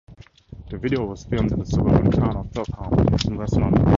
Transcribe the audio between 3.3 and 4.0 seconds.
west London.